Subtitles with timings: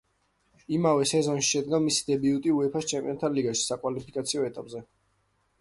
[0.77, 4.87] იმავე სეზონში შედგა მისი დებიუტი უეფა-ს ჩემპიონთა ლიგაში, საკვალიფიკაციო ეტაპზე.